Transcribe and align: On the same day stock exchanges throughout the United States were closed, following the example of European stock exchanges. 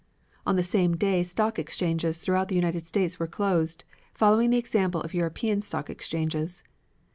On 0.47 0.55
the 0.55 0.63
same 0.63 0.97
day 0.97 1.21
stock 1.21 1.59
exchanges 1.59 2.17
throughout 2.17 2.47
the 2.47 2.55
United 2.55 2.87
States 2.87 3.19
were 3.19 3.27
closed, 3.27 3.83
following 4.15 4.49
the 4.49 4.57
example 4.57 5.01
of 5.03 5.13
European 5.13 5.61
stock 5.61 5.91
exchanges. 5.91 6.63